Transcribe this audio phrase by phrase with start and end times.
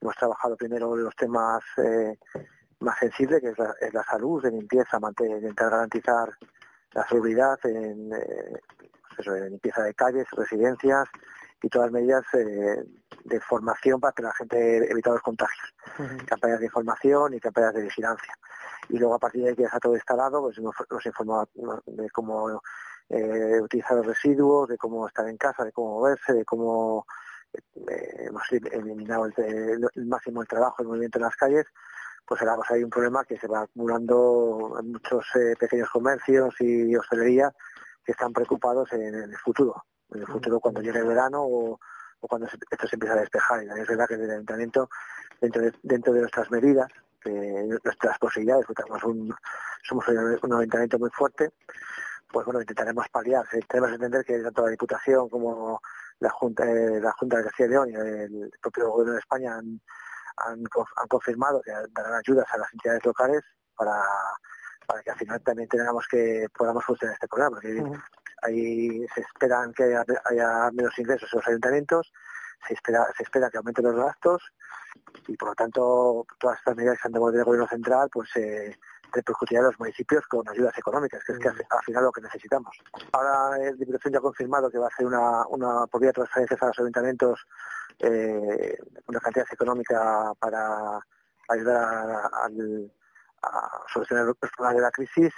[0.00, 2.18] hemos trabajado primero los temas eh,
[2.80, 6.30] más sensibles, que es la, salud, de limpieza, mantener, intentar garantizar
[6.92, 8.60] la seguridad en, eh,
[9.16, 11.08] pues en limpieza de calles, residencias
[11.62, 12.84] y todas medidas eh,
[13.24, 15.74] de formación para que la gente evite los contagios.
[16.26, 18.32] Campañas de información y campañas de vigilancia.
[18.88, 21.44] Y luego a partir de que ya está todo instalado, pues nos, nos informa
[21.86, 22.62] de cómo
[23.08, 27.06] eh, utilizar los residuos, de cómo estar en casa, de cómo moverse, de cómo
[27.86, 31.66] hemos eliminado el, máximo el trabajo, el movimiento en las calles,
[32.26, 36.54] pues ahora pues hay un problema que se va acumulando en muchos eh, pequeños comercios
[36.60, 37.50] y hostelería
[38.04, 41.80] que están preocupados en, el futuro, en el futuro cuando llegue el verano o,
[42.20, 43.62] cuando esto se empieza a despejar.
[43.62, 44.90] Y es verdad que el ayuntamiento,
[45.40, 46.88] dentro de, dentro de nuestras medidas,
[47.84, 49.34] nuestras posibilidades, porque un,
[49.82, 51.50] somos un ayuntamiento muy fuerte,
[52.30, 53.44] pues bueno, intentaremos paliar.
[53.68, 55.80] Tenemos que entender que tanto la Diputación como
[56.20, 59.56] la Junta, eh, la Junta de Castilla y León y el propio Gobierno de España
[59.56, 59.80] han,
[60.36, 60.62] han,
[61.08, 63.42] confirmado que darán ayudas a las entidades locales
[63.76, 64.02] para,
[64.86, 67.82] para que al final también tengamos que podamos funcionar este programa, porque
[68.42, 72.12] ahí se esperan que haya, menos ingresos en los ayuntamientos,
[72.66, 74.42] se espera, se espera que aumenten los gastos
[75.28, 78.76] y por lo tanto todas estas medidas que han tomado del gobierno central pues eh,
[79.12, 82.76] repercutirá a los municipios con ayudas económicas, que es que al final lo que necesitamos.
[83.12, 86.14] Ahora el Diputación ya ha confirmado que va a hacer una, una por vía de
[86.14, 87.46] transferencias a los ayuntamientos
[88.00, 91.00] eh, una cantidad económica para
[91.48, 92.48] ayudar a,
[93.92, 95.32] solucionar los problemas de la crisis.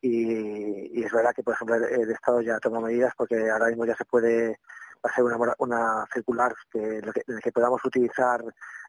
[0.00, 3.96] Y, es verdad que, por ejemplo, el, Estado ya toma medidas porque ahora mismo ya
[3.96, 4.60] se puede
[5.02, 8.42] hacer una, una circular que, en el que podamos utilizar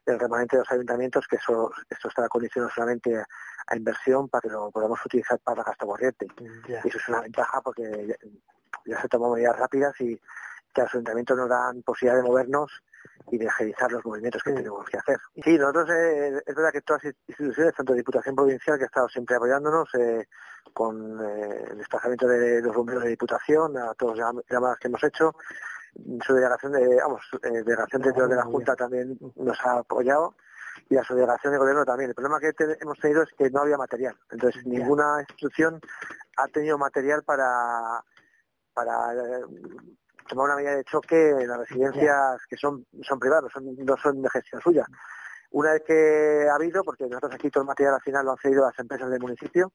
[0.06, 3.22] el remanente de los ayuntamientos, que eso, esto está condicionado solamente
[3.66, 6.26] a inversión para que lo podamos utilizar para gasto corriente.
[6.68, 8.16] Y eso es una ventaja porque
[8.86, 10.16] ya, se toman medidas rápidas y
[10.74, 12.82] que los ayuntamientos nos dan posibilidad de movernos
[13.30, 15.18] y de agilizar los movimientos que tenemos que hacer.
[15.42, 19.08] Sí, nosotros eh, es verdad que todas las instituciones, tanto Diputación Provincial, que ha estado
[19.08, 20.26] siempre apoyándonos eh,
[20.72, 25.02] con eh, el desplazamiento de los bomberos de Diputación, a todas las llamadas que hemos
[25.04, 25.34] hecho,
[26.24, 30.34] su delegación de, vamos, delegación dentro de la Junta también nos ha apoyado
[30.88, 32.10] y la subdelegación de gobierno también.
[32.10, 34.16] El problema que hemos tenido es que no había material.
[34.30, 35.80] Entonces, ninguna institución
[36.36, 38.02] ha tenido material para,
[38.72, 39.44] para eh,
[40.28, 44.30] tomar una medida de choque en las residencias que son, son privadas, no son de
[44.30, 44.86] gestión suya.
[45.52, 48.38] Una vez que ha habido, porque nosotros aquí todo el material al final lo han
[48.38, 49.72] cedido las empresas del municipio,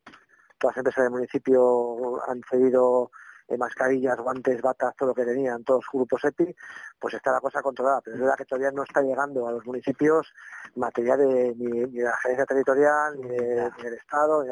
[0.57, 3.11] todas las empresas del municipio han cedido
[3.47, 6.55] eh, mascarillas, guantes, batas, todo lo que tenían, todos grupos EPI,
[6.99, 8.01] pues está la cosa controlada.
[8.01, 10.33] Pero es verdad que todavía no está llegando a los municipios
[10.75, 14.43] material de, ni, de la agencia territorial, ni, del Estado.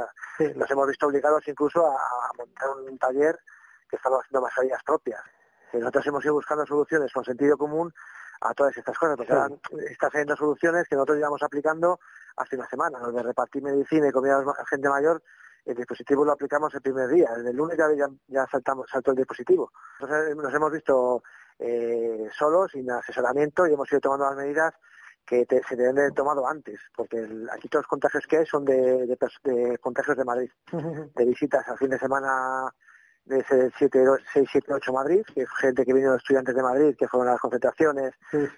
[0.56, 1.98] Nos hemos visto obligados incluso a,
[2.38, 3.38] montar un taller
[3.90, 5.22] que estamos haciendo mascarillas propias.
[5.74, 7.92] Nosotros hemos ido buscando soluciones con sentido común
[8.42, 9.76] a todas estas cosas, sí.
[9.90, 12.00] están saliendo soluciones que nosotros llevamos aplicando
[12.36, 15.24] hace una semana, de repartir medicina y comida a gente mayor
[15.66, 17.30] el dispositivo lo aplicamos el primer día.
[17.36, 17.88] Desde el lunes ya,
[18.28, 19.72] ya saltamos, saltó el dispositivo.
[20.00, 21.24] Entonces nos hemos visto
[21.60, 24.74] eh, solos, sin asesoramiento, y hemos ido tomando las medidas
[25.26, 27.18] que se deben de haber tomado antes, porque
[27.52, 30.52] aquí todos los contagios que hay son de, de contagios de Madrid,
[31.16, 32.74] de visitas al fin de semana
[33.26, 36.62] de ese 7, 6, 7, 8 Madrid, que es gente que vino de estudiantes de
[36.62, 38.14] Madrid, que fueron a las concentraciones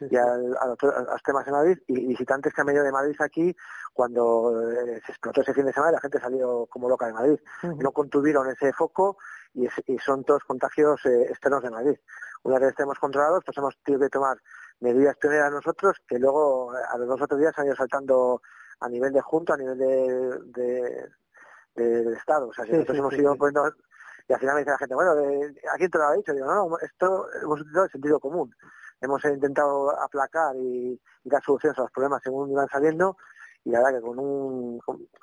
[0.09, 3.55] y a, los, temas de Madrid, y visitantes que han venido de Madrid aquí
[3.93, 7.13] cuando eh, se explotó ese fin de semana y la gente salió como loca de
[7.13, 7.39] Madrid.
[7.77, 9.17] No contuvieron ese foco
[9.53, 9.67] y,
[9.99, 11.97] son todos contagios eh, externos de Madrid.
[12.43, 14.37] Una vez estemos controlados, pues hemos tenido que tomar
[14.79, 18.41] medidas pioneras nosotros, que luego eh, a los dos o tres días han ido saltando
[18.79, 21.09] a nivel de junta, a nivel de, de,
[21.75, 22.47] del Estado.
[22.47, 23.71] O sea, que nosotros hemos ido poniendo
[24.27, 26.33] y al final me dice la gente, bueno, ¿a quién te lo ha dicho?
[26.33, 28.55] Digo, no, no, esto hemos utilizado el sentido común.
[29.01, 33.17] Hemos intentado aplacar y, dar soluciones a los problemas según iban saliendo
[33.63, 34.79] y la verdad que con,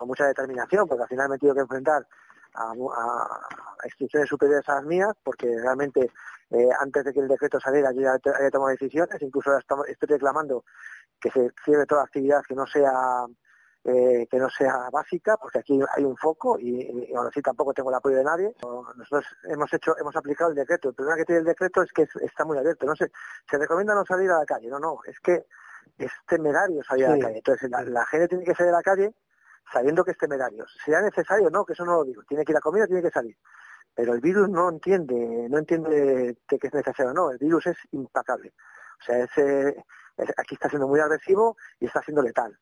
[0.07, 2.07] mucha determinación, porque al final me he tenido que enfrentar
[2.55, 6.11] a, a, instituciones superiores a las mías, porque realmente
[6.51, 10.65] eh, antes de que el decreto saliera yo ya había tomado decisiones, incluso estoy reclamando
[11.21, 12.91] que se cierre toda actividad que no sea
[13.85, 17.75] eh, que no sea básica, porque aquí hay un foco y, y, ahora sí tampoco
[17.75, 18.55] tengo el apoyo de nadie.
[18.97, 20.91] Nosotros hemos hecho, hemos aplicado el decreto.
[20.91, 22.87] El problema que tiene el decreto es que está muy abierto.
[22.87, 23.11] No se,
[23.51, 24.69] se recomienda no salir a la calle.
[24.69, 25.47] No, no, es que
[25.99, 27.39] es temerario salir a la calle.
[27.39, 29.15] Entonces la, gente tiene que salir a la calle
[29.73, 30.65] sabiendo que es temerario.
[30.85, 32.23] Sea necesario, no, que eso no lo digo.
[32.23, 33.37] Tiene que ir a comida, tiene que salir.
[33.95, 37.31] Pero el virus no entiende, no entiende que, es necesario o no.
[37.31, 38.55] El virus es impacable.
[39.01, 39.85] O sea, ese,
[40.37, 42.57] aquí está siendo muy agresivo y está siendo letal.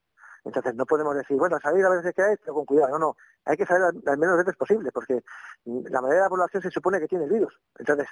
[0.45, 2.93] Entonces no podemos decir, bueno, salir a veces que hay, pero con cuidado.
[2.93, 3.17] No, no.
[3.45, 5.23] hay que saber las menos veces posible, porque
[5.65, 7.61] la mayoría de la población se supone que tiene el virus.
[7.79, 8.09] Entonces,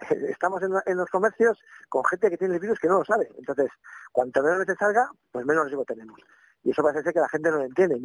[0.28, 1.58] estamos en, los comercios
[1.88, 3.28] con gente que tiene el virus que no lo sabe.
[3.38, 3.70] Entonces,
[4.12, 6.20] cuanto menos veces salga, pues menos riesgo tenemos.
[6.64, 7.96] Y eso parece ser que la gente no lo entiende.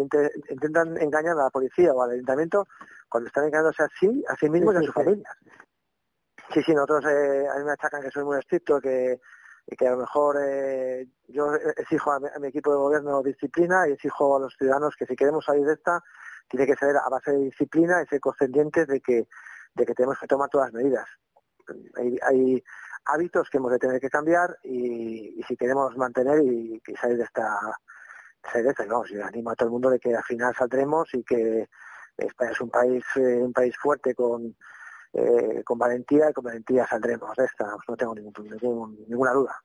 [0.49, 2.67] Intentan engañar a la policía o al ayuntamiento
[3.07, 5.31] cuando están engañándose así, a sí mismos y a sus familias.
[6.53, 9.19] Sí, sí, nosotros eh, a mí me achacan que soy muy estricto, que,
[9.75, 14.37] que a lo mejor eh, yo exijo a mi, equipo de gobierno disciplina y exijo
[14.37, 16.01] a los ciudadanos que si queremos salir de esta,
[16.47, 19.27] tiene que ser a base de disciplina y ser conscientes de que,
[19.75, 21.09] de que tenemos que tomar todas las medidas.
[22.23, 22.63] Hay,
[23.09, 27.57] hábitos que hemos de tener que cambiar y, si queremos mantener y, salir de esta
[28.51, 31.69] salir no, yo animo a todo el mundo de que al final saldremos y que
[32.17, 34.55] España es un país eh, un país fuerte con
[35.17, 39.63] eh, con valentía y con valentía saldremos de esta no tengo ningún, ninguna duda